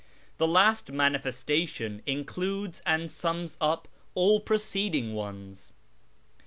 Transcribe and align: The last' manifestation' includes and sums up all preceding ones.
The 0.39 0.47
last' 0.47 0.91
manifestation' 0.91 2.01
includes 2.07 2.81
and 2.87 3.11
sums 3.11 3.55
up 3.61 3.87
all 4.15 4.39
preceding 4.39 5.13
ones. 5.13 5.73